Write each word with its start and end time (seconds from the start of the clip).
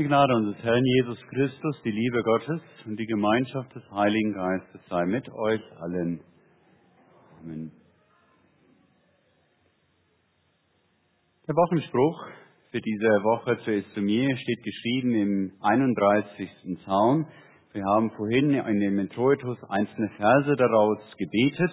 Die 0.00 0.06
Gnade 0.06 0.34
unseres 0.34 0.56
Herrn 0.62 0.82
Jesus 0.82 1.18
Christus, 1.28 1.82
die 1.84 1.90
Liebe 1.90 2.22
Gottes 2.22 2.62
und 2.86 2.98
die 2.98 3.04
Gemeinschaft 3.04 3.74
des 3.74 3.82
Heiligen 3.90 4.32
Geistes 4.32 4.80
sei 4.88 5.04
mit 5.04 5.28
euch 5.30 5.60
allen. 5.78 6.20
Amen. 7.38 7.70
Der 11.46 11.54
Wochenspruch 11.54 12.28
für 12.70 12.80
diese 12.80 13.08
Woche 13.24 13.58
zur 13.62 13.74
Estomie 13.74 14.34
steht 14.38 14.62
geschrieben 14.62 15.12
im 15.12 15.52
31. 15.60 16.48
Psalm. 16.80 17.26
Wir 17.74 17.84
haben 17.84 18.10
vorhin 18.12 18.54
in 18.54 18.80
dem 18.80 18.98
Introitus 19.00 19.58
einzelne 19.68 20.08
Verse 20.16 20.56
daraus 20.56 20.98
gebetet. 21.18 21.72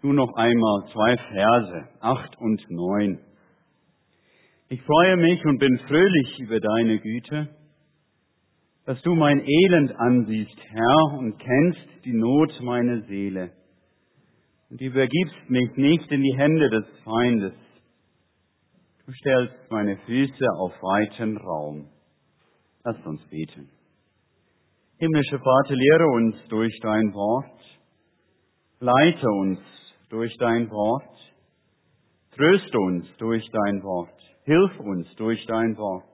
Nun 0.00 0.16
noch 0.16 0.32
einmal 0.34 0.88
zwei 0.94 1.14
Verse, 1.34 1.88
acht 2.00 2.38
und 2.38 2.70
neun. 2.70 3.18
Ich 4.72 4.80
freue 4.82 5.16
mich 5.16 5.44
und 5.46 5.58
bin 5.58 5.80
fröhlich 5.80 6.38
über 6.38 6.60
deine 6.60 7.00
Güte, 7.00 7.48
dass 8.86 9.02
du 9.02 9.16
mein 9.16 9.44
Elend 9.44 9.92
ansiehst, 9.98 10.56
Herr, 10.68 11.18
und 11.18 11.36
kennst 11.40 12.04
die 12.04 12.12
Not 12.12 12.52
meiner 12.62 13.00
Seele. 13.08 13.50
Und 14.70 14.80
übergibst 14.80 15.50
mich 15.50 15.76
nicht 15.76 16.12
in 16.12 16.22
die 16.22 16.36
Hände 16.36 16.70
des 16.70 16.84
Feindes. 17.02 17.52
Du 19.06 19.12
stellst 19.12 19.56
meine 19.70 19.96
Füße 20.06 20.46
auf 20.60 20.72
weiten 20.80 21.36
Raum. 21.36 21.88
Lass 22.84 23.04
uns 23.06 23.26
beten. 23.28 23.68
Himmlische 24.98 25.40
Vater, 25.40 25.74
lehre 25.74 26.06
uns 26.06 26.36
durch 26.48 26.78
dein 26.80 27.12
Wort, 27.12 27.60
leite 28.78 29.26
uns 29.40 29.58
durch 30.10 30.32
dein 30.38 30.70
Wort, 30.70 31.18
tröste 32.36 32.78
uns 32.78 33.06
durch 33.18 33.44
dein 33.50 33.82
Wort 33.82 34.29
Hilf 34.44 34.80
uns 34.80 35.06
durch 35.16 35.44
dein 35.46 35.76
Wort. 35.76 36.04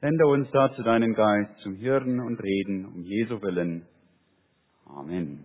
Sende 0.00 0.26
uns 0.26 0.50
dazu 0.50 0.82
deinen 0.82 1.14
Geist 1.14 1.58
zum 1.62 1.78
Hören 1.78 2.20
und 2.20 2.42
Reden 2.42 2.86
um 2.86 3.02
Jesu 3.02 3.40
willen. 3.42 3.86
Amen. 4.86 5.44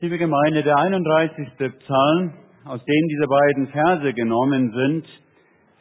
Liebe 0.00 0.18
Gemeinde, 0.18 0.62
der 0.62 0.76
31. 0.76 1.48
Psalm, 1.80 2.34
aus 2.64 2.84
dem 2.84 3.08
diese 3.08 3.26
beiden 3.26 3.66
Verse 3.68 4.12
genommen 4.14 4.70
sind, 4.72 5.06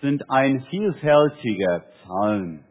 sind 0.01 0.23
ein 0.29 0.61
vielfältiger 0.69 1.83
Psalm. 2.01 2.63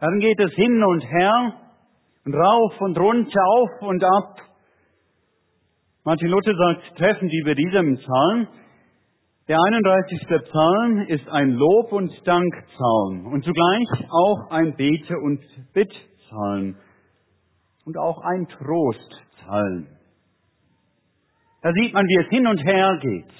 Dann 0.00 0.20
geht 0.20 0.38
es 0.38 0.52
hin 0.54 0.82
und 0.82 1.00
her 1.00 1.67
rauf 2.26 2.80
und 2.80 2.98
runter, 2.98 3.40
auf 3.46 3.82
und 3.82 4.04
ab. 4.04 4.36
Martin 6.04 6.28
Luther 6.28 6.54
sagt 6.54 6.96
treffend 6.96 7.32
über 7.32 7.54
diesem 7.54 7.96
Psalm, 7.96 8.48
der 9.48 9.58
31. 9.58 10.28
Psalm 10.44 11.06
ist 11.08 11.28
ein 11.28 11.52
Lob- 11.52 11.92
und 11.92 12.12
Dankpsalm 12.26 13.26
und 13.32 13.44
zugleich 13.44 13.88
auch 14.10 14.50
ein 14.50 14.76
Bete- 14.76 15.18
und 15.18 15.40
Bittpsalm 15.72 16.76
und 17.86 17.96
auch 17.96 18.20
ein 18.22 18.46
Trostpsalm. 18.48 19.86
Da 21.62 21.72
sieht 21.72 21.94
man, 21.94 22.06
wie 22.06 22.22
es 22.22 22.28
hin 22.28 22.46
und 22.46 22.58
her 22.58 22.98
geht 23.00 23.32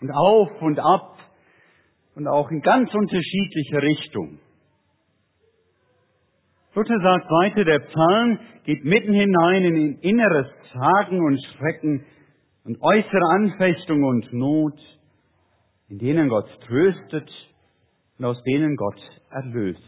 und 0.00 0.10
auf 0.12 0.62
und 0.62 0.78
ab 0.78 1.18
und 2.14 2.28
auch 2.28 2.50
in 2.50 2.60
ganz 2.60 2.92
unterschiedliche 2.94 3.82
Richtungen. 3.82 4.40
Luther 6.78 7.00
sagt 7.00 7.28
weiter, 7.28 7.64
der 7.64 7.80
Psalm 7.80 8.38
geht 8.62 8.84
mitten 8.84 9.12
hinein 9.12 9.64
in 9.64 9.98
inneres 9.98 10.46
Zagen 10.72 11.20
und 11.20 11.40
Schrecken 11.44 12.06
und 12.64 12.80
äußere 12.80 13.30
Anfechtung 13.32 14.04
und 14.04 14.32
Not, 14.32 14.78
in 15.88 15.98
denen 15.98 16.28
Gott 16.28 16.46
tröstet 16.68 17.28
und 18.16 18.24
aus 18.26 18.40
denen 18.44 18.76
Gott 18.76 19.00
erlöst. 19.30 19.82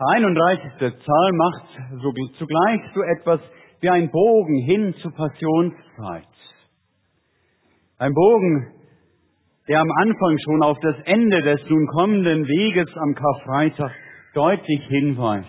Der 0.00 0.06
31. 0.16 0.72
Psalm 0.78 1.36
macht 1.36 2.38
zugleich 2.38 2.80
so 2.94 3.02
etwas 3.02 3.40
wie 3.80 3.90
ein 3.90 4.10
Bogen 4.10 4.62
hin 4.62 4.94
zur 5.02 5.12
Passionszeit. 5.12 6.24
Ein 7.98 8.14
Bogen 8.14 8.72
der 9.68 9.80
am 9.80 9.90
Anfang 10.00 10.38
schon 10.38 10.62
auf 10.62 10.78
das 10.80 10.96
Ende 11.04 11.42
des 11.42 11.60
nun 11.68 11.86
kommenden 11.88 12.46
Weges 12.48 12.88
am 12.96 13.14
Karfreitag 13.14 13.92
deutlich 14.38 14.86
hinweist. 14.86 15.48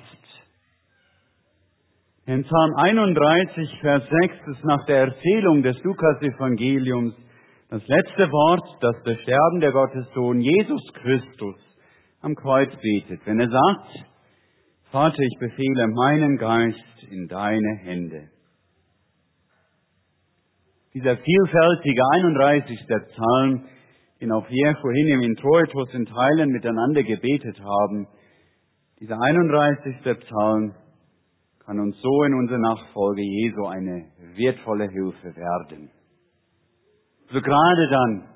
In 2.25 2.44
Psalm 2.44 2.73
31, 2.75 3.79
Vers 3.81 4.03
6 4.09 4.35
ist 4.47 4.66
nach 4.66 4.83
der 4.88 5.01
Erzählung 5.01 5.61
des 5.61 5.77
Lukas-Evangeliums 5.83 7.13
das 7.69 7.88
letzte 7.88 8.31
Wort, 8.31 8.66
das 8.81 8.95
der 9.05 9.16
sterbende 9.17 9.72
Gottessohn 9.72 10.41
Jesus 10.41 10.81
Christus 11.03 11.55
am 12.22 12.33
Kreuz 12.33 12.72
betet, 12.81 13.22
wenn 13.25 13.39
er 13.39 13.50
sagt, 13.50 13.89
Vater, 14.91 15.21
ich 15.21 15.38
befehle 15.39 15.88
meinen 15.89 16.38
Geist 16.38 17.03
in 17.11 17.27
deine 17.27 17.77
Hände. 17.83 18.29
Dieser 20.95 21.16
vielfältige 21.16 22.01
31. 22.16 22.79
Psalm 22.88 23.66
den 24.19 24.31
auch 24.33 24.50
wir 24.50 24.75
vorhin 24.81 25.07
im 25.07 25.21
Introitus 25.21 25.94
in 25.94 26.06
Teilen 26.06 26.50
miteinander 26.50 27.03
gebetet 27.03 27.57
haben. 27.59 28.07
Dieser 28.99 29.17
31. 29.17 29.95
Psalm 30.03 30.75
kann 31.65 31.79
uns 31.79 31.95
so 32.01 32.23
in 32.23 32.33
unserer 32.33 32.57
Nachfolge 32.57 33.21
Jesu 33.21 33.65
eine 33.65 34.11
wertvolle 34.35 34.89
Hilfe 34.89 35.33
werden. 35.37 35.89
So 37.31 37.39
gerade 37.39 37.89
dann, 37.89 38.29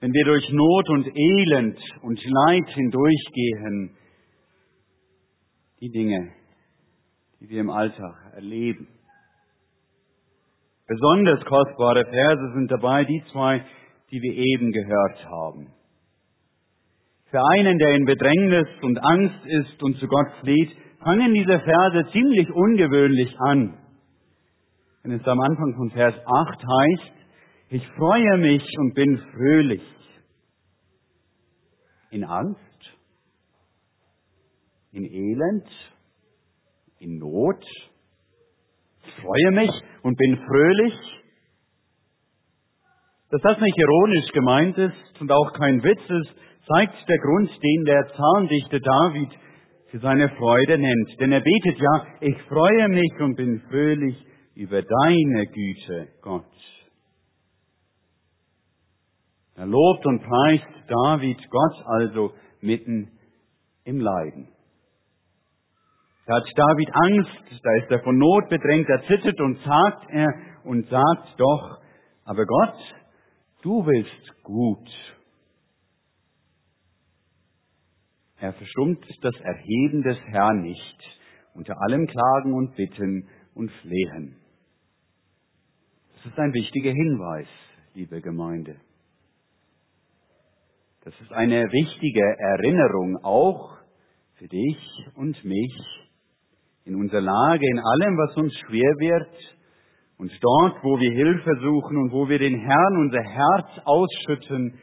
wenn 0.00 0.12
wir 0.12 0.24
durch 0.24 0.50
Not 0.50 0.88
und 0.88 1.06
Elend 1.14 1.78
und 2.02 2.20
Leid 2.24 2.68
hindurchgehen, 2.74 3.96
die 5.80 5.90
Dinge, 5.90 6.32
die 7.38 7.48
wir 7.48 7.60
im 7.60 7.70
Alltag 7.70 8.32
erleben. 8.34 8.88
Besonders 10.88 11.44
kostbare 11.44 12.04
Verse 12.04 12.52
sind 12.54 12.68
dabei 12.72 13.04
die 13.04 13.22
zwei, 13.30 13.64
die 14.10 14.20
wir 14.20 14.34
eben 14.34 14.72
gehört 14.72 15.24
haben. 15.24 15.77
Für 17.30 17.42
einen, 17.52 17.78
der 17.78 17.94
in 17.94 18.06
Bedrängnis 18.06 18.68
und 18.80 18.98
Angst 19.04 19.44
ist 19.44 19.82
und 19.82 19.98
zu 19.98 20.06
Gott 20.06 20.32
flieht, 20.40 20.70
fangen 21.02 21.34
diese 21.34 21.60
Verse 21.60 22.10
ziemlich 22.12 22.50
ungewöhnlich 22.50 23.34
an. 23.40 23.78
Wenn 25.02 25.12
es 25.12 25.26
am 25.26 25.38
Anfang 25.40 25.74
von 25.76 25.90
Vers 25.90 26.14
8 26.14 26.62
heißt, 26.62 27.12
ich 27.70 27.86
freue 27.98 28.38
mich 28.38 28.64
und 28.78 28.94
bin 28.94 29.18
fröhlich. 29.32 29.82
In 32.10 32.24
Angst, 32.24 32.58
in 34.92 35.04
Elend, 35.04 35.68
in 36.98 37.18
Not. 37.18 37.62
Ich 39.04 39.12
freue 39.22 39.52
mich 39.52 39.70
und 40.02 40.16
bin 40.16 40.38
fröhlich. 40.46 40.94
Dass 43.30 43.42
das 43.42 43.60
nicht 43.60 43.76
ironisch 43.76 44.32
gemeint 44.32 44.78
ist 44.78 45.20
und 45.20 45.30
auch 45.30 45.52
kein 45.52 45.82
Witz 45.84 46.00
ist, 46.08 46.34
zeigt 46.68 47.08
der 47.08 47.18
Grund, 47.18 47.50
den 47.62 47.84
der 47.84 48.06
Zahndichter 48.08 48.80
David 48.80 49.30
für 49.90 49.98
seine 49.98 50.28
Freude 50.30 50.78
nennt. 50.78 51.20
Denn 51.20 51.32
er 51.32 51.40
betet 51.40 51.78
ja, 51.78 52.06
ich 52.20 52.36
freue 52.42 52.88
mich 52.88 53.12
und 53.20 53.36
bin 53.36 53.60
fröhlich 53.68 54.16
über 54.54 54.82
deine 54.82 55.46
Güte, 55.46 56.08
Gott. 56.20 56.44
Er 59.56 59.66
lobt 59.66 60.06
und 60.06 60.22
preist 60.22 60.66
David 60.86 61.38
Gott 61.50 61.86
also 61.86 62.32
mitten 62.60 63.10
im 63.84 64.00
Leiden. 64.00 64.48
Da 66.26 66.36
hat 66.36 66.44
David 66.54 66.88
Angst, 66.92 67.62
da 67.62 67.74
ist 67.76 67.90
er 67.90 68.00
von 68.00 68.18
Not 68.18 68.48
bedrängt, 68.50 68.88
er 68.88 69.02
zittert 69.06 69.40
und 69.40 69.58
sagt 69.64 70.10
er 70.10 70.28
und 70.64 70.86
sagt 70.88 71.34
doch, 71.38 71.78
aber 72.24 72.44
Gott, 72.44 72.76
Du 73.62 73.84
willst 73.84 74.42
gut. 74.44 74.88
Er 78.40 78.52
verstummt 78.52 79.04
das 79.22 79.34
Erheben 79.40 80.02
des 80.02 80.18
Herrn 80.26 80.62
nicht 80.62 81.18
unter 81.54 81.74
allem 81.82 82.06
Klagen 82.06 82.54
und 82.54 82.76
Bitten 82.76 83.28
und 83.54 83.70
Flehen. 83.82 84.36
Das 86.14 86.26
ist 86.26 86.38
ein 86.38 86.52
wichtiger 86.52 86.92
Hinweis, 86.92 87.48
liebe 87.94 88.20
Gemeinde. 88.20 88.76
Das 91.04 91.14
ist 91.20 91.32
eine 91.32 91.64
wichtige 91.64 92.22
Erinnerung 92.38 93.16
auch 93.24 93.76
für 94.34 94.46
dich 94.46 95.06
und 95.16 95.44
mich 95.44 96.08
in 96.84 96.94
unserer 96.94 97.20
Lage, 97.20 97.66
in 97.66 97.78
allem, 97.78 98.16
was 98.18 98.36
uns 98.36 98.54
schwer 98.66 98.94
wird, 98.98 99.58
und 100.16 100.32
dort, 100.40 100.82
wo 100.82 100.98
wir 100.98 101.12
Hilfe 101.12 101.56
suchen 101.60 101.96
und 101.96 102.12
wo 102.12 102.28
wir 102.28 102.38
den 102.38 102.58
Herrn 102.58 102.98
unser 102.98 103.22
Herz 103.22 103.68
ausschütten 103.84 104.78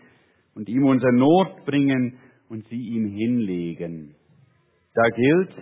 und 0.56 0.69
ihm 0.69 0.86
unsere 0.86 1.13
Not 1.13 1.66
bringen 1.66 2.19
und 2.50 2.68
sie 2.68 2.82
ihm 2.90 3.08
hinlegen, 3.08 4.16
da 4.94 5.04
gilt 5.10 5.56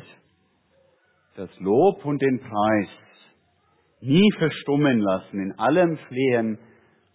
das 1.35 1.49
Lob 1.59 2.05
und 2.05 2.21
den 2.21 2.39
Preis 2.39 2.89
nie 4.01 4.31
verstummen 4.37 4.99
lassen, 4.99 5.39
in 5.39 5.51
allem 5.53 5.97
flehen 6.07 6.59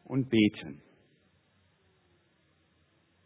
und 0.04 0.28
beten. 0.28 0.82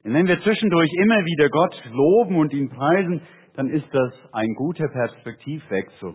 Und 0.05 0.15
wenn 0.15 0.27
wir 0.27 0.41
zwischendurch 0.43 0.91
immer 0.99 1.25
wieder 1.25 1.49
Gott 1.49 1.85
loben 1.93 2.37
und 2.37 2.53
ihn 2.53 2.69
preisen, 2.69 3.23
dann 3.55 3.69
ist 3.71 3.87
das 3.93 4.13
ein 4.33 4.55
guter 4.55 4.89
Perspektivwechsel. 4.89 6.15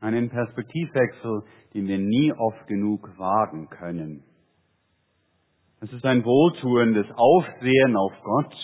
Einen 0.00 0.28
Perspektivwechsel, 0.28 1.42
den 1.74 1.86
wir 1.86 1.98
nie 1.98 2.32
oft 2.32 2.66
genug 2.66 3.08
wagen 3.18 3.68
können. 3.70 4.24
Es 5.84 5.92
ist 5.92 6.06
ein 6.06 6.24
wohltuendes 6.24 7.06
Aufsehen 7.14 7.94
auf 7.94 8.12
Gott, 8.22 8.54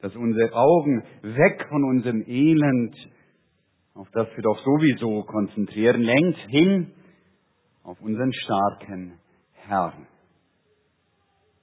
dass 0.00 0.16
unsere 0.16 0.54
Augen 0.54 1.04
weg 1.20 1.66
von 1.68 1.84
unserem 1.84 2.24
Elend, 2.26 2.96
auf 3.94 4.08
das 4.12 4.26
wir 4.34 4.42
doch 4.42 4.58
sowieso 4.64 5.22
konzentrieren, 5.24 6.00
lenkt 6.00 6.38
hin 6.48 6.92
auf 7.84 8.00
unseren 8.00 8.32
starken 8.32 9.18
Herrn. 9.52 10.06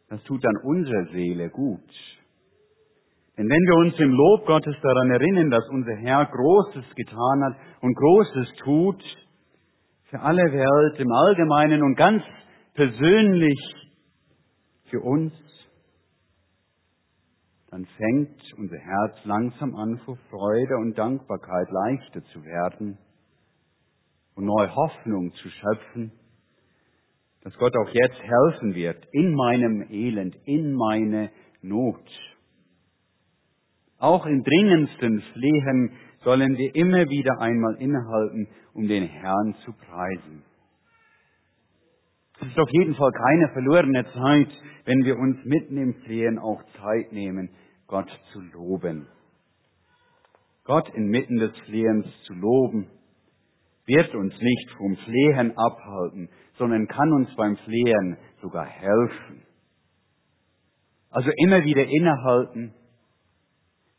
Das 0.09 0.21
tut 0.25 0.43
dann 0.43 0.57
unserer 0.57 1.05
Seele 1.11 1.49
gut. 1.49 1.89
Denn 3.35 3.49
wenn 3.49 3.63
wir 3.65 3.75
uns 3.87 3.99
im 3.99 4.11
Lob 4.11 4.45
Gottes 4.45 4.75
daran 4.83 5.09
erinnern, 5.09 5.49
dass 5.49 5.67
unser 5.69 5.95
Herr 5.95 6.27
Großes 6.27 6.85
getan 6.93 7.43
hat 7.45 7.55
und 7.81 7.95
Großes 7.95 8.47
tut, 8.63 9.03
für 10.11 10.19
alle 10.19 10.43
Welt 10.43 10.99
im 10.99 11.11
Allgemeinen 11.11 11.81
und 11.81 11.95
ganz 11.95 12.21
persönlich 12.75 13.82
für 14.93 15.01
uns, 15.01 15.33
dann 17.71 17.83
fängt 17.97 18.53
unser 18.59 18.77
Herz 18.77 19.17
langsam 19.23 19.75
an, 19.75 19.97
vor 20.05 20.17
Freude 20.29 20.77
und 20.77 20.95
Dankbarkeit 20.95 21.67
leichter 21.71 22.23
zu 22.25 22.45
werden 22.45 22.99
und 24.35 24.45
neue 24.45 24.75
Hoffnung 24.75 25.33
zu 25.33 25.49
schöpfen, 25.49 26.11
dass 27.41 27.57
Gott 27.57 27.73
auch 27.75 27.89
jetzt 27.89 28.19
helfen 28.21 28.75
wird 28.75 29.03
in 29.13 29.33
meinem 29.33 29.87
Elend, 29.89 30.37
in 30.45 30.75
meine 30.75 31.31
Not. 31.63 32.07
Auch 33.97 34.27
im 34.27 34.43
dringendsten 34.43 35.23
Flehen 35.33 35.93
sollen 36.23 36.55
wir 36.55 36.75
immer 36.75 37.09
wieder 37.09 37.39
einmal 37.39 37.77
innehalten, 37.81 38.47
um 38.75 38.87
den 38.87 39.07
Herrn 39.07 39.55
zu 39.65 39.73
preisen. 39.73 40.43
Es 42.41 42.47
ist 42.47 42.59
auf 42.59 42.69
jeden 42.71 42.95
Fall 42.95 43.11
keine 43.11 43.49
verlorene 43.49 44.05
Zeit, 44.11 44.49
wenn 44.85 45.05
wir 45.05 45.17
uns 45.17 45.43
mitten 45.45 45.77
im 45.77 45.93
Flehen 46.03 46.39
auch 46.39 46.61
Zeit 46.81 47.11
nehmen, 47.11 47.49
Gott 47.87 48.09
zu 48.31 48.41
loben. 48.41 49.07
Gott 50.65 50.89
inmitten 50.95 51.37
des 51.37 51.55
Flehens 51.65 52.05
zu 52.25 52.33
loben, 52.33 52.87
wird 53.85 54.15
uns 54.15 54.33
nicht 54.39 54.69
vom 54.77 54.95
Flehen 54.97 55.57
abhalten, 55.57 56.29
sondern 56.57 56.87
kann 56.87 57.11
uns 57.11 57.33
beim 57.35 57.57
Flehen 57.57 58.17
sogar 58.41 58.65
helfen. 58.65 59.45
Also 61.09 61.29
immer 61.37 61.63
wieder 61.63 61.85
innehalten, 61.85 62.73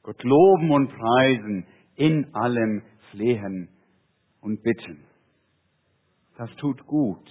Gott 0.02 0.22
loben 0.22 0.70
und 0.70 0.88
preisen, 0.88 1.66
in 1.96 2.34
allem 2.34 2.82
flehen 3.10 3.68
und 4.40 4.62
bitten. 4.62 5.04
Das 6.36 6.50
tut 6.56 6.84
gut. 6.86 7.24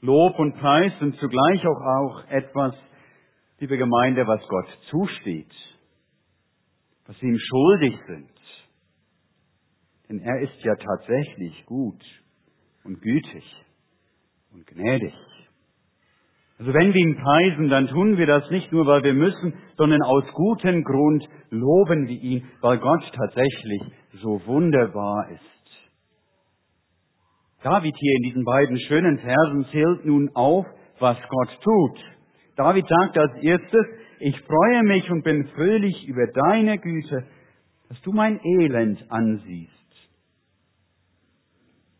Lob 0.00 0.38
und 0.38 0.54
Preis 0.56 0.92
sind 1.00 1.16
zugleich 1.16 1.66
auch, 1.66 1.80
auch 1.80 2.24
etwas, 2.28 2.74
liebe 3.58 3.78
Gemeinde, 3.78 4.26
was 4.26 4.46
Gott 4.46 4.66
zusteht, 4.90 5.52
was 7.06 7.20
wir 7.22 7.30
ihm 7.30 7.38
schuldig 7.38 7.98
sind. 8.06 8.30
Denn 10.08 10.20
er 10.20 10.40
ist 10.40 10.62
ja 10.62 10.74
tatsächlich 10.76 11.64
gut 11.66 12.00
und 12.84 13.00
gütig 13.00 13.44
und 14.52 14.66
gnädig. 14.66 15.14
Also 16.58 16.72
wenn 16.72 16.94
wir 16.94 17.00
ihn 17.00 17.16
preisen, 17.16 17.68
dann 17.68 17.88
tun 17.88 18.16
wir 18.16 18.26
das 18.26 18.48
nicht 18.50 18.72
nur, 18.72 18.86
weil 18.86 19.02
wir 19.02 19.12
müssen, 19.12 19.54
sondern 19.76 20.02
aus 20.02 20.24
gutem 20.32 20.84
Grund 20.84 21.26
loben 21.50 22.06
wir 22.06 22.18
ihn, 22.18 22.48
weil 22.60 22.78
Gott 22.78 23.02
tatsächlich 23.14 23.82
so 24.22 24.40
wunderbar 24.46 25.30
ist. 25.30 25.55
David 27.66 27.96
hier 27.98 28.16
in 28.18 28.22
diesen 28.22 28.44
beiden 28.44 28.78
schönen 28.78 29.18
Versen 29.18 29.66
zählt 29.72 30.04
nun 30.04 30.30
auf, 30.34 30.64
was 31.00 31.16
Gott 31.28 31.48
tut. 31.64 31.98
David 32.54 32.86
sagt 32.86 33.18
als 33.18 33.42
erstes, 33.42 33.86
ich 34.20 34.40
freue 34.42 34.84
mich 34.84 35.10
und 35.10 35.24
bin 35.24 35.48
fröhlich 35.48 36.06
über 36.06 36.28
deine 36.28 36.78
Güte, 36.78 37.24
dass 37.88 38.00
du 38.02 38.12
mein 38.12 38.38
Elend 38.44 39.04
ansiehst. 39.10 39.72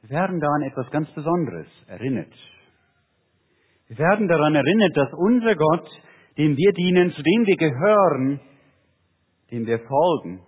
Wir 0.03 0.11
werden 0.11 0.39
da 0.39 0.47
an 0.47 0.63
etwas 0.63 0.89
ganz 0.93 1.11
Besonderes 1.11 1.67
erinnert. 1.89 2.33
Wir 3.89 3.99
werden 3.99 4.29
daran 4.29 4.55
erinnert, 4.55 4.97
dass 4.97 5.13
unser 5.15 5.57
Gott, 5.57 5.89
dem 6.39 6.57
wir 6.57 6.73
dienen, 6.75 7.11
zu 7.11 7.23
dem 7.25 7.45
wir 7.45 7.57
gehören, 7.57 8.41
dem 9.51 9.67
wir 9.67 9.81
folgen, 9.81 10.43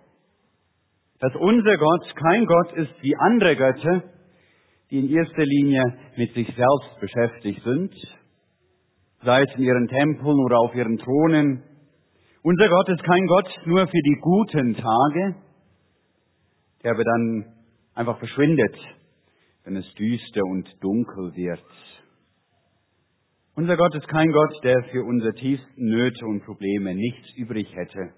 dass 1.19 1.35
unser 1.35 1.75
Gott 1.75 2.15
kein 2.15 2.45
Gott 2.45 2.71
ist 2.77 3.03
wie 3.03 3.17
andere 3.17 3.57
Götter, 3.57 4.03
die 4.91 4.99
in 4.99 5.09
erster 5.09 5.45
Linie 5.45 5.83
mit 6.17 6.33
sich 6.33 6.47
selbst 6.47 6.99
beschäftigt 6.99 7.61
sind, 7.63 7.93
sei 9.23 9.43
es 9.43 9.55
in 9.55 9.63
ihren 9.63 9.87
Tempeln 9.87 10.39
oder 10.45 10.59
auf 10.59 10.73
ihren 10.75 10.97
Thronen. 10.97 11.63
Unser 12.41 12.69
Gott 12.69 12.89
ist 12.89 13.03
kein 13.03 13.27
Gott 13.27 13.49
nur 13.65 13.87
für 13.87 14.01
die 14.01 14.17
guten 14.21 14.75
Tage, 14.75 15.35
der 16.83 16.91
aber 16.91 17.03
dann 17.03 17.53
einfach 17.95 18.17
verschwindet 18.17 18.75
wenn 19.69 19.75
es 19.75 19.93
düster 19.93 20.41
und 20.45 20.67
dunkel 20.81 21.35
wird. 21.35 21.63
Unser 23.55 23.77
Gott 23.77 23.93
ist 23.93 24.07
kein 24.07 24.31
Gott, 24.31 24.63
der 24.63 24.83
für 24.85 25.03
unsere 25.03 25.33
tiefsten 25.33 25.85
Nöte 25.85 26.25
und 26.25 26.43
Probleme 26.43 26.95
nichts 26.95 27.35
übrig 27.35 27.67
hätte 27.75 28.13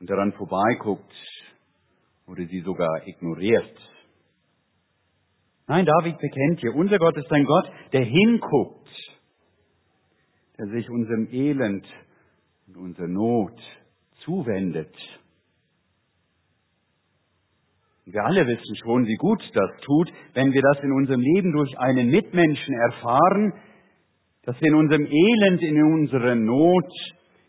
und 0.00 0.08
daran 0.08 0.32
vorbeiguckt 0.32 1.12
oder 2.26 2.46
sie 2.46 2.60
sogar 2.60 3.06
ignoriert. 3.06 3.76
Nein, 5.66 5.86
David 5.86 6.18
bekennt 6.18 6.60
hier, 6.60 6.74
unser 6.74 6.98
Gott 6.98 7.16
ist 7.16 7.30
ein 7.32 7.44
Gott, 7.44 7.70
der 7.92 8.04
hinguckt, 8.04 8.88
der 10.58 10.66
sich 10.66 10.90
unserem 10.90 11.28
Elend 11.32 11.86
und 12.68 12.76
unserer 12.76 13.08
Not 13.08 13.58
zuwendet. 14.24 14.94
Wir 18.06 18.22
alle 18.22 18.46
wissen 18.46 18.76
schon, 18.84 19.06
wie 19.06 19.16
gut 19.16 19.42
das 19.54 19.80
tut, 19.80 20.12
wenn 20.34 20.52
wir 20.52 20.60
das 20.60 20.84
in 20.84 20.92
unserem 20.92 21.20
Leben 21.20 21.52
durch 21.52 21.78
einen 21.78 22.10
Mitmenschen 22.10 22.74
erfahren, 22.74 23.54
dass 24.42 24.60
wir 24.60 24.68
in 24.68 24.74
unserem 24.74 25.06
Elend, 25.06 25.62
in 25.62 25.82
unserer 25.82 26.34
Not, 26.34 26.92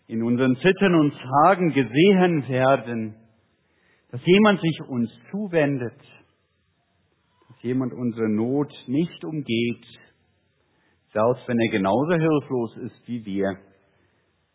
in 0.07 0.24
unseren 0.24 0.55
Zittern 0.57 0.95
und 0.95 1.13
Zagen 1.13 1.74
gesehen 1.74 2.48
werden, 2.48 3.15
dass 4.12 4.25
jemand 4.25 4.62
sich 4.62 4.79
uns 4.88 5.12
zuwendet, 5.29 6.00
jemand 7.65 7.93
unsere 7.93 8.29
Not 8.29 8.72
nicht 8.88 9.25
umgeht, 9.25 9.86
selbst 11.12 11.48
wenn 11.48 11.60
er 11.60 11.72
genauso 11.72 12.13
hilflos 12.13 12.77
ist 12.77 13.07
wie 13.07 13.25
wir, 13.25 13.57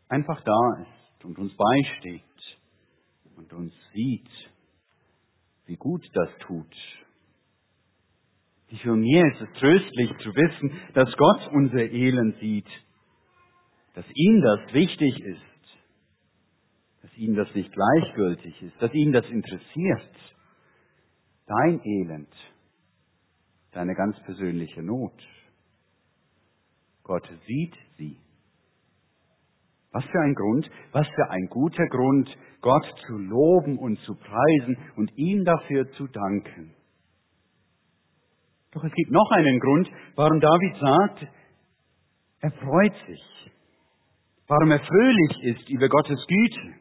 einfach 0.08 0.40
da 0.42 0.82
ist 0.82 1.24
und 1.24 1.38
uns 1.38 1.52
beisteht 1.56 2.22
und 3.36 3.52
uns 3.52 3.74
sieht 3.92 4.28
wie 5.66 5.76
gut 5.76 6.04
das 6.14 6.28
tut. 6.46 6.74
Für 8.82 8.96
mir 8.96 9.26
ist 9.26 9.40
es 9.40 9.58
tröstlich 9.58 10.10
zu 10.18 10.34
wissen, 10.34 10.72
dass 10.94 11.10
Gott 11.16 11.48
unser 11.52 11.90
Elend 11.90 12.36
sieht, 12.38 12.68
dass 13.94 14.04
ihm 14.14 14.42
das 14.42 14.74
wichtig 14.74 15.20
ist, 15.20 15.80
dass 17.02 17.16
ihm 17.16 17.34
das 17.34 17.52
nicht 17.54 17.70
gleichgültig 17.72 18.62
ist, 18.62 18.82
dass 18.82 18.92
ihn 18.94 19.12
das 19.12 19.26
interessiert. 19.26 20.10
Dein 21.46 21.80
Elend, 21.84 22.32
deine 23.72 23.94
ganz 23.94 24.18
persönliche 24.24 24.82
Not. 24.82 25.12
Gott 27.02 27.28
sieht 27.46 27.74
sie. 27.98 28.16
Was 29.92 30.04
für 30.04 30.20
ein 30.20 30.34
Grund, 30.34 30.70
was 30.92 31.06
für 31.08 31.30
ein 31.30 31.48
guter 31.48 31.86
Grund, 31.88 32.28
Gott 32.60 32.84
zu 33.06 33.16
loben 33.16 33.78
und 33.78 33.98
zu 34.00 34.14
preisen 34.14 34.76
und 34.96 35.10
ihm 35.16 35.44
dafür 35.44 35.90
zu 35.92 36.06
danken. 36.06 36.74
Doch 38.72 38.84
es 38.84 38.92
gibt 38.92 39.10
noch 39.10 39.30
einen 39.32 39.58
Grund, 39.58 39.90
warum 40.14 40.38
David 40.40 40.76
sagt, 40.76 41.26
er 42.40 42.52
freut 42.52 42.94
sich, 43.06 43.50
warum 44.46 44.70
er 44.70 44.80
fröhlich 44.80 45.56
ist 45.56 45.68
über 45.70 45.88
Gottes 45.88 46.24
Güte. 46.28 46.74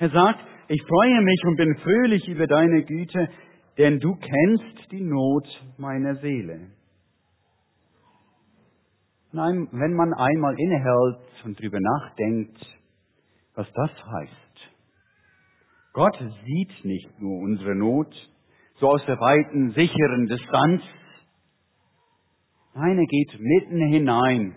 Er 0.00 0.10
sagt, 0.10 0.40
ich 0.68 0.82
freue 0.82 1.22
mich 1.22 1.44
und 1.44 1.56
bin 1.56 1.76
fröhlich 1.78 2.28
über 2.28 2.46
deine 2.46 2.84
Güte, 2.84 3.28
denn 3.78 4.00
du 4.00 4.14
kennst 4.16 4.90
die 4.90 5.00
Not 5.00 5.46
meiner 5.78 6.16
Seele. 6.16 6.70
Wenn 9.32 9.94
man 9.94 10.12
einmal 10.12 10.58
innehält 10.58 11.44
und 11.44 11.58
drüber 11.58 11.80
nachdenkt, 11.80 12.58
was 13.54 13.66
das 13.72 13.90
heißt. 13.90 14.42
Gott 15.94 16.16
sieht 16.44 16.84
nicht 16.84 17.20
nur 17.20 17.38
unsere 17.40 17.74
Not, 17.74 18.14
so 18.78 18.88
aus 18.88 19.04
der 19.06 19.18
weiten, 19.18 19.72
sicheren 19.72 20.26
Distanz. 20.26 20.82
Nein, 22.74 22.98
er 22.98 23.06
geht 23.06 23.40
mitten 23.40 23.86
hinein 23.88 24.54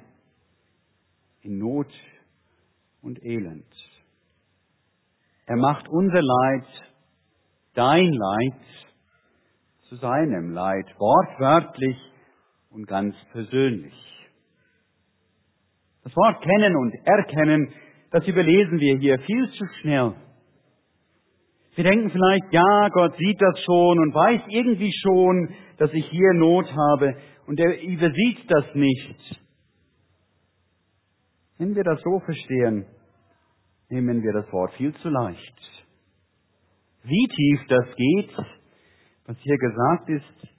in 1.41 1.57
Not 1.57 1.91
und 3.01 3.23
Elend. 3.23 3.65
Er 5.45 5.57
macht 5.57 5.87
unser 5.89 6.21
Leid, 6.21 6.65
dein 7.75 8.11
Leid, 8.11 8.61
zu 9.89 9.95
seinem 9.97 10.51
Leid, 10.51 10.85
wortwörtlich 10.97 11.97
und 12.71 12.87
ganz 12.87 13.15
persönlich. 13.31 13.93
Das 16.03 16.15
Wort 16.15 16.41
kennen 16.41 16.75
und 16.75 16.93
erkennen, 17.05 17.73
das 18.11 18.25
überlesen 18.27 18.79
wir 18.79 18.97
hier 18.97 19.19
viel 19.19 19.49
zu 19.51 19.65
schnell. 19.81 20.13
Wir 21.75 21.83
denken 21.83 22.09
vielleicht, 22.09 22.53
ja, 22.53 22.89
Gott 22.89 23.15
sieht 23.17 23.41
das 23.41 23.59
schon 23.65 23.99
und 23.99 24.13
weiß 24.13 24.41
irgendwie 24.47 24.93
schon, 25.01 25.53
dass 25.77 25.91
ich 25.93 26.05
hier 26.09 26.33
Not 26.33 26.65
habe 26.71 27.17
und 27.47 27.59
er 27.59 27.81
übersieht 27.81 28.49
das 28.49 28.65
nicht. 28.73 29.41
Wenn 31.57 31.75
wir 31.75 31.83
das 31.83 32.01
so 32.01 32.19
verstehen, 32.19 32.85
nehmen 33.89 34.23
wir 34.23 34.33
das 34.33 34.51
Wort 34.51 34.73
viel 34.73 34.93
zu 34.95 35.09
leicht. 35.09 35.53
Wie 37.03 37.27
tief 37.27 37.59
das 37.67 37.95
geht, 37.95 38.31
was 39.25 39.37
hier 39.39 39.57
gesagt 39.57 40.09
ist, 40.09 40.55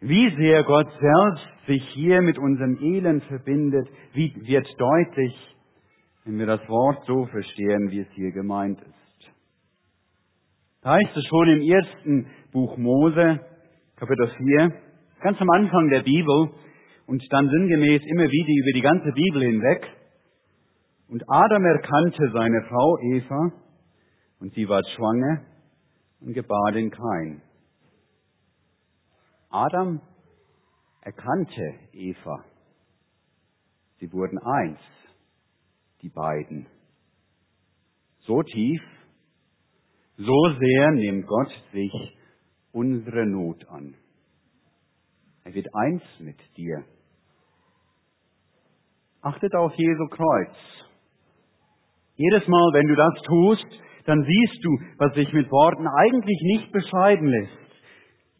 wie 0.00 0.34
sehr 0.36 0.64
Gott 0.64 0.88
selbst 0.98 1.66
sich 1.66 1.86
hier 1.92 2.22
mit 2.22 2.38
unserem 2.38 2.78
Elend 2.80 3.22
verbindet, 3.24 3.86
wird 4.14 4.66
deutlich, 4.78 5.34
wenn 6.24 6.38
wir 6.38 6.46
das 6.46 6.66
Wort 6.68 7.04
so 7.06 7.26
verstehen, 7.26 7.90
wie 7.90 8.00
es 8.00 8.10
hier 8.14 8.32
gemeint 8.32 8.80
ist. 8.80 9.32
Da 10.82 10.92
heißt 10.92 11.16
es 11.16 11.26
schon 11.26 11.48
im 11.50 11.60
ersten 11.60 12.26
Buch 12.52 12.78
Mose, 12.78 13.40
Kapitel 13.96 14.30
4, 14.38 14.72
ganz 15.20 15.38
am 15.38 15.50
Anfang 15.50 15.90
der 15.90 16.02
Bibel 16.02 16.50
und 17.06 17.22
dann 17.30 17.50
sinngemäß 17.50 18.00
immer 18.06 18.30
wieder 18.30 18.62
über 18.62 18.72
die 18.72 18.80
ganze 18.80 19.12
Bibel 19.12 19.42
hinweg. 19.42 19.86
Und 21.08 21.22
Adam 21.28 21.64
erkannte 21.64 22.30
seine 22.32 22.62
Frau 22.62 22.98
Eva 23.12 23.52
und 24.40 24.54
sie 24.54 24.66
war 24.66 24.80
schwanger 24.96 25.42
und 26.20 26.32
gebar 26.32 26.72
den 26.72 26.90
Kain. 26.90 27.42
Adam 29.50 30.00
erkannte 31.00 31.74
Eva. 31.92 32.44
Sie 33.98 34.12
wurden 34.12 34.38
eins, 34.38 34.78
die 36.02 36.08
beiden. 36.08 36.66
So 38.20 38.42
tief, 38.42 38.82
so 40.16 40.54
sehr 40.58 40.92
nimmt 40.92 41.26
Gott 41.26 41.50
sich 41.72 41.92
unsere 42.72 43.26
Not 43.26 43.68
an. 43.68 43.96
Er 45.42 45.54
wird 45.54 45.66
eins 45.74 46.02
mit 46.20 46.38
dir. 46.56 46.84
Achtet 49.22 49.54
auf 49.56 49.72
Jesu 49.74 50.06
Kreuz. 50.06 50.54
Jedes 52.14 52.46
Mal, 52.46 52.72
wenn 52.72 52.86
du 52.86 52.94
das 52.94 53.22
tust, 53.22 53.82
dann 54.04 54.22
siehst 54.22 54.64
du, 54.64 54.78
was 54.98 55.14
sich 55.14 55.32
mit 55.32 55.50
Worten 55.50 55.88
eigentlich 55.88 56.40
nicht 56.42 56.72
beschreiben 56.72 57.26
lässt. 57.26 57.69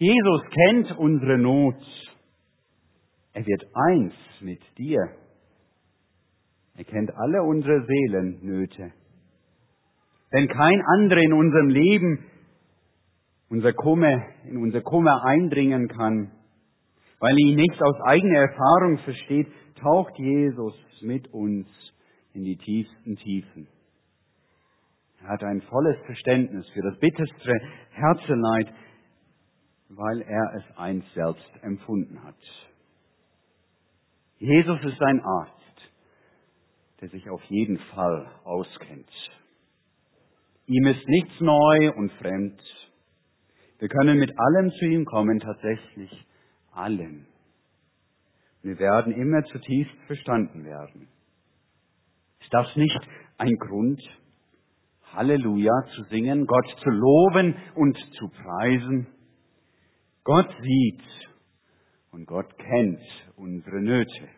Jesus 0.00 0.40
kennt 0.48 0.98
unsere 0.98 1.36
Not. 1.36 1.76
Er 3.34 3.44
wird 3.46 3.62
eins 3.74 4.14
mit 4.40 4.62
dir. 4.78 4.98
Er 6.74 6.84
kennt 6.84 7.14
alle 7.14 7.42
unsere 7.42 7.84
Seelennöte. 7.84 8.92
Wenn 10.30 10.48
kein 10.48 10.80
anderer 10.94 11.20
in 11.20 11.34
unserem 11.34 11.68
Leben 11.68 12.24
unser 13.50 13.74
Kummer, 13.74 14.24
in 14.46 14.56
unser 14.56 14.80
Kummer 14.80 15.22
eindringen 15.22 15.88
kann, 15.88 16.32
weil 17.18 17.32
er 17.32 17.48
ihn 17.48 17.56
nicht 17.56 17.82
aus 17.82 18.00
eigener 18.06 18.38
Erfahrung 18.38 18.98
versteht, 19.04 19.48
taucht 19.82 20.16
Jesus 20.16 20.74
mit 21.02 21.28
uns 21.34 21.68
in 22.32 22.44
die 22.44 22.56
tiefsten 22.56 23.16
Tiefen. 23.16 23.68
Er 25.20 25.28
hat 25.28 25.44
ein 25.44 25.60
volles 25.60 25.98
Verständnis 26.06 26.66
für 26.70 26.80
das 26.80 26.98
bitterste 27.00 27.52
Herzeleid, 27.90 28.72
weil 29.90 30.22
er 30.22 30.54
es 30.54 30.76
einst 30.76 31.12
selbst 31.14 31.50
empfunden 31.62 32.22
hat. 32.22 32.36
Jesus 34.38 34.78
ist 34.84 35.02
ein 35.02 35.20
Arzt, 35.20 35.92
der 37.00 37.08
sich 37.08 37.28
auf 37.28 37.42
jeden 37.44 37.78
Fall 37.94 38.30
auskennt. 38.44 39.10
Ihm 40.66 40.86
ist 40.86 41.06
nichts 41.08 41.40
neu 41.40 41.92
und 41.96 42.12
fremd. 42.12 42.60
Wir 43.80 43.88
können 43.88 44.18
mit 44.18 44.32
allem 44.38 44.70
zu 44.70 44.84
ihm 44.84 45.04
kommen, 45.04 45.40
tatsächlich 45.40 46.26
allem. 46.72 47.26
Wir 48.62 48.78
werden 48.78 49.12
immer 49.12 49.42
zutiefst 49.44 49.96
verstanden 50.06 50.64
werden. 50.64 51.08
Ist 52.40 52.52
das 52.54 52.76
nicht 52.76 53.00
ein 53.38 53.56
Grund, 53.56 54.00
Halleluja 55.12 55.72
zu 55.96 56.04
singen, 56.04 56.46
Gott 56.46 56.66
zu 56.82 56.90
loben 56.90 57.56
und 57.74 57.96
zu 58.18 58.28
preisen? 58.28 59.08
Gott 60.24 60.48
sieht 60.62 61.02
und 62.12 62.26
Gott 62.26 62.46
kennt 62.58 63.00
unsere 63.36 63.80
Nöte. 63.80 64.28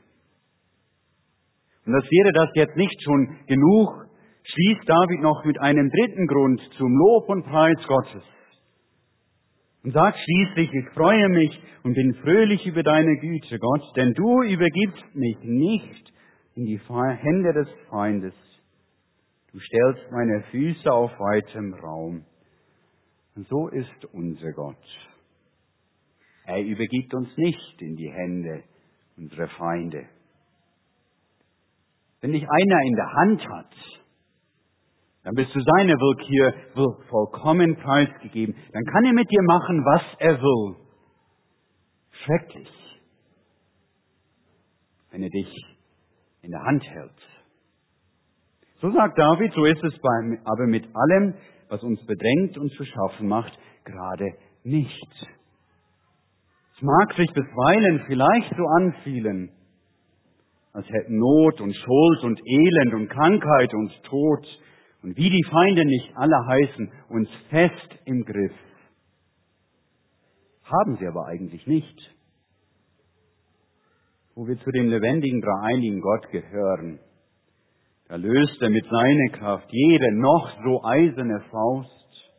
Und 1.84 1.92
das 1.92 2.04
wäre 2.04 2.32
das 2.32 2.50
jetzt 2.54 2.76
nicht 2.76 3.02
schon 3.02 3.38
genug, 3.46 4.06
schließt 4.44 4.88
David 4.88 5.20
noch 5.20 5.44
mit 5.44 5.60
einem 5.60 5.90
dritten 5.90 6.26
Grund 6.26 6.60
zum 6.78 6.96
Lob 6.96 7.28
und 7.28 7.44
Preis 7.44 7.78
Gottes. 7.88 8.22
Und 9.82 9.92
sagt 9.92 10.16
schließlich, 10.18 10.72
ich 10.72 10.88
freue 10.94 11.28
mich 11.28 11.60
und 11.82 11.94
bin 11.94 12.14
fröhlich 12.22 12.64
über 12.66 12.84
deine 12.84 13.16
Güte, 13.18 13.58
Gott, 13.58 13.82
denn 13.96 14.14
du 14.14 14.42
übergibst 14.42 15.14
mich 15.14 15.36
nicht 15.42 16.12
in 16.54 16.66
die 16.66 16.78
Hände 16.78 17.52
des 17.52 17.68
Feindes. 17.90 18.34
Du 19.52 19.58
stellst 19.58 20.10
meine 20.12 20.44
Füße 20.52 20.92
auf 20.92 21.10
weitem 21.18 21.74
Raum. 21.74 22.24
Und 23.34 23.48
so 23.48 23.68
ist 23.68 24.04
unser 24.12 24.52
Gott. 24.52 24.76
Er 26.44 26.62
übergibt 26.62 27.14
uns 27.14 27.28
nicht 27.36 27.82
in 27.82 27.96
die 27.96 28.10
Hände 28.10 28.64
unserer 29.16 29.48
Feinde. 29.48 30.08
Wenn 32.20 32.32
dich 32.32 32.42
einer 32.48 32.82
in 32.86 32.94
der 32.94 33.12
Hand 33.12 33.48
hat, 33.48 33.74
dann 35.24 35.34
bist 35.34 35.54
du 35.54 35.60
seiner 35.60 35.94
Willkür 35.94 36.52
vollkommen 37.08 37.76
preisgegeben. 37.76 38.56
Dann 38.72 38.84
kann 38.84 39.04
er 39.04 39.12
mit 39.12 39.30
dir 39.30 39.42
machen, 39.42 39.84
was 39.84 40.02
er 40.18 40.40
will. 40.40 40.76
Schrecklich, 42.24 42.70
wenn 45.10 45.22
er 45.22 45.30
dich 45.30 45.76
in 46.42 46.50
der 46.50 46.62
Hand 46.62 46.84
hält. 46.84 47.28
So 48.80 48.90
sagt 48.90 49.16
David, 49.16 49.52
so 49.52 49.64
ist 49.64 49.82
es 49.82 49.94
bei, 50.00 50.40
aber 50.44 50.66
mit 50.66 50.88
allem, 50.92 51.34
was 51.68 51.82
uns 51.84 52.04
bedrängt 52.04 52.58
und 52.58 52.72
zu 52.72 52.84
schaffen 52.84 53.28
macht, 53.28 53.52
gerade 53.84 54.28
nicht 54.64 55.28
mag 56.80 57.14
sich 57.16 57.30
bisweilen 57.32 58.04
vielleicht 58.06 58.54
so 58.56 58.64
anfühlen, 58.66 59.50
als 60.72 60.88
hätten 60.88 61.18
Not 61.18 61.60
und 61.60 61.74
Schuld 61.74 62.24
und 62.24 62.40
Elend 62.44 62.94
und 62.94 63.08
Krankheit 63.08 63.72
und 63.74 64.02
Tod 64.04 64.46
und 65.02 65.16
wie 65.16 65.30
die 65.30 65.44
Feinde 65.50 65.84
nicht 65.84 66.16
alle 66.16 66.46
heißen, 66.46 66.92
uns 67.10 67.28
fest 67.50 67.98
im 68.06 68.24
Griff. 68.24 68.54
Haben 70.64 70.96
sie 70.98 71.06
aber 71.06 71.26
eigentlich 71.26 71.66
nicht. 71.66 71.98
Wo 74.34 74.46
wir 74.46 74.58
zu 74.58 74.70
dem 74.70 74.88
lebendigen, 74.88 75.42
dreieinigen 75.42 76.00
Gott 76.00 76.30
gehören, 76.30 77.00
da 78.08 78.16
löst 78.16 78.60
er 78.62 78.70
mit 78.70 78.86
seiner 78.86 79.38
Kraft 79.38 79.68
jede 79.70 80.14
noch 80.14 80.50
so 80.64 80.82
eiserne 80.84 81.40
Faust, 81.50 82.32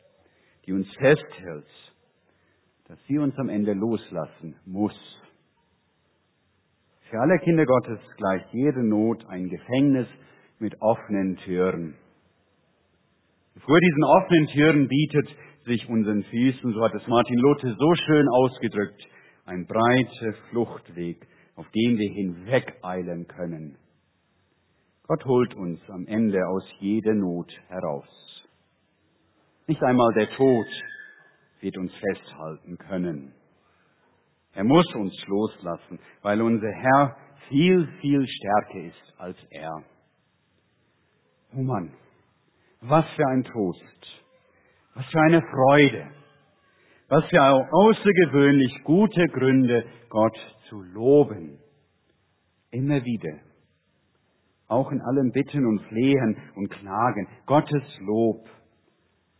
die 0.65 0.73
uns 0.73 0.87
festhält 0.95 1.67
dass 2.93 2.99
sie 3.07 3.17
uns 3.17 3.35
am 3.39 3.49
Ende 3.49 3.73
loslassen 3.73 4.55
muss. 4.67 4.93
Für 7.09 7.19
alle 7.21 7.39
Kinder 7.39 7.65
Gottes 7.65 7.97
gleicht 8.17 8.53
jede 8.53 8.83
Not 8.87 9.25
ein 9.29 9.49
Gefängnis 9.49 10.05
mit 10.59 10.79
offenen 10.79 11.37
Türen. 11.37 11.95
Vor 13.65 13.79
diesen 13.79 14.03
offenen 14.03 14.47
Türen 14.49 14.87
bietet 14.87 15.27
sich 15.65 15.89
unseren 15.89 16.23
Füßen, 16.23 16.71
so 16.71 16.83
hat 16.83 16.93
es 16.93 17.07
Martin 17.07 17.39
Luther 17.39 17.75
so 17.79 17.95
schön 18.05 18.29
ausgedrückt, 18.29 19.01
ein 19.47 19.65
breiter 19.65 20.33
Fluchtweg, 20.51 21.25
auf 21.55 21.65
dem 21.71 21.97
wir 21.97 22.11
hinwegeilen 22.11 23.27
können. 23.27 23.75
Gott 25.07 25.25
holt 25.25 25.55
uns 25.55 25.79
am 25.89 26.05
Ende 26.05 26.47
aus 26.47 26.63
jeder 26.79 27.15
Not 27.15 27.51
heraus. 27.69 28.45
Nicht 29.65 29.81
einmal 29.81 30.13
der 30.13 30.29
Tod 30.35 30.67
wird 31.63 31.77
uns 31.77 31.91
festhalten 31.95 32.77
können. 32.77 33.33
Er 34.53 34.63
muss 34.63 34.85
uns 34.93 35.13
loslassen, 35.27 35.99
weil 36.21 36.41
unser 36.41 36.71
Herr 36.71 37.17
viel, 37.49 37.87
viel 38.01 38.27
stärker 38.27 38.79
ist 38.87 39.13
als 39.17 39.37
er. 39.49 39.83
Oh 41.55 41.61
Mann, 41.61 41.93
was 42.81 43.05
für 43.15 43.27
ein 43.27 43.43
Trost, 43.43 44.21
was 44.93 45.05
für 45.07 45.21
eine 45.21 45.41
Freude, 45.41 46.11
Was 47.09 47.23
für 47.29 47.41
außergewöhnlich 47.43 48.83
gute 48.85 49.27
Gründe, 49.27 49.85
Gott 50.09 50.35
zu 50.67 50.81
loben. 50.81 51.59
Immer 52.71 53.05
wieder. 53.05 53.39
Auch 54.67 54.91
in 54.91 54.99
allem 54.99 55.31
Bitten 55.31 55.63
und 55.63 55.81
Flehen 55.89 56.37
und 56.55 56.71
Klagen. 56.71 57.27
Gottes 57.45 57.83
Lob. 57.99 58.47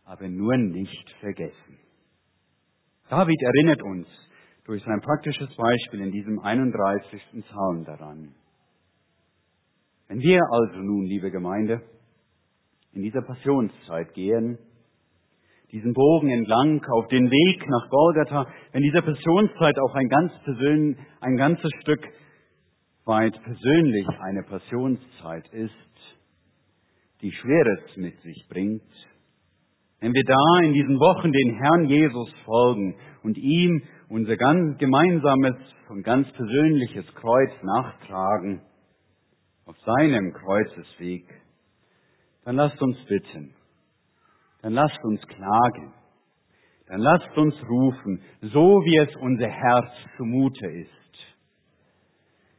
Aber 0.04 0.28
nur 0.28 0.56
nicht 0.56 1.10
vergessen. 1.18 1.80
David 3.08 3.40
erinnert 3.42 3.82
uns 3.82 4.06
durch 4.64 4.82
sein 4.82 5.00
praktisches 5.00 5.54
Beispiel 5.56 6.00
in 6.00 6.10
diesem 6.10 6.38
31. 6.38 7.22
Psalm 7.42 7.84
daran. 7.84 8.34
Wenn 10.08 10.20
wir 10.20 10.40
also 10.50 10.78
nun, 10.78 11.04
liebe 11.04 11.30
Gemeinde, 11.30 11.82
in 12.92 13.02
dieser 13.02 13.22
Passionszeit 13.22 14.14
gehen, 14.14 14.58
diesen 15.72 15.92
Bogen 15.92 16.30
entlang 16.30 16.82
auf 16.84 17.08
den 17.08 17.30
Weg 17.30 17.68
nach 17.68 17.90
Golgatha, 17.90 18.46
wenn 18.72 18.82
diese 18.82 19.02
Passionszeit 19.02 19.76
auch 19.80 19.94
ein, 19.94 20.08
ganz 20.08 20.32
persönlich, 20.44 20.96
ein 21.20 21.36
ganzes 21.36 21.70
Stück 21.80 22.06
weit 23.04 23.34
persönlich 23.42 24.06
eine 24.20 24.44
Passionszeit 24.44 25.46
ist, 25.52 25.74
die 27.20 27.32
Schweres 27.32 27.96
mit 27.96 28.18
sich 28.20 28.46
bringt, 28.48 28.82
wenn 30.04 30.12
wir 30.12 30.24
da 30.24 30.66
in 30.66 30.74
diesen 30.74 31.00
Wochen 31.00 31.32
den 31.32 31.54
Herrn 31.56 31.84
Jesus 31.86 32.30
folgen 32.44 32.94
und 33.22 33.38
ihm 33.38 33.82
unser 34.10 34.36
ganz 34.36 34.76
gemeinsames 34.76 35.54
und 35.88 36.02
ganz 36.02 36.30
persönliches 36.32 37.06
Kreuz 37.14 37.50
nachtragen, 37.62 38.60
auf 39.64 39.74
seinem 39.78 40.34
Kreuzesweg, 40.34 41.24
dann 42.44 42.56
lasst 42.56 42.82
uns 42.82 42.98
bitten, 43.06 43.54
dann 44.60 44.74
lasst 44.74 45.02
uns 45.04 45.26
klagen, 45.26 45.94
dann 46.86 47.00
lasst 47.00 47.34
uns 47.38 47.54
rufen, 47.66 48.20
so 48.42 48.82
wie 48.84 48.98
es 48.98 49.16
unser 49.22 49.48
Herz 49.48 49.90
zumute 50.18 50.66
ist. 50.66 50.90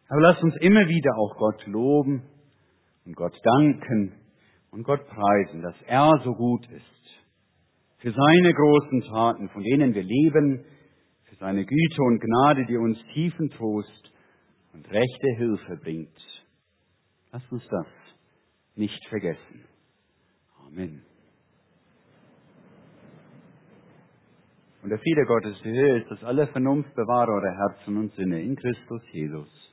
Aber 0.10 0.22
lasst 0.22 0.42
uns 0.42 0.56
immer 0.62 0.88
wieder 0.88 1.12
auch 1.16 1.38
Gott 1.38 1.68
loben 1.68 2.24
und 3.06 3.16
Gott 3.16 3.40
danken 3.44 4.14
und 4.72 4.82
Gott 4.82 5.06
preisen, 5.08 5.62
dass 5.62 5.80
er 5.84 6.12
so 6.24 6.34
gut 6.34 6.68
ist. 6.72 7.05
Für 8.00 8.12
seine 8.12 8.54
großen 8.54 9.02
Taten, 9.04 9.50
von 9.50 9.64
denen 9.64 9.94
wir 9.94 10.04
leben, 10.04 10.64
für 11.26 11.36
seine 11.36 11.66
Güte 11.66 12.02
und 12.04 12.20
Gnade, 12.20 12.66
die 12.66 12.78
uns 12.78 12.98
tiefen 13.14 13.50
Trost 13.52 14.12
und 14.74 14.90
rechte 14.92 15.28
Hilfe 15.38 15.78
bringt. 15.78 16.18
Lasst 17.32 17.52
uns 17.52 17.68
das 17.70 17.88
nicht 18.76 19.08
vergessen. 19.08 19.66
Amen. 20.68 21.02
Und 24.84 24.90
der 24.90 25.00
Friede 25.00 25.26
Gottes, 25.26 25.58
der 25.64 25.72
Höhe 25.74 25.98
ist, 26.02 26.12
dass 26.12 26.24
alle 26.24 26.46
Vernunft 26.48 26.94
bewahre 26.94 27.32
eure 27.32 27.58
Herzen 27.58 27.98
und 27.98 28.14
Sinne 28.14 28.42
in 28.42 28.56
Christus 28.56 29.02
Jesus. 29.12 29.65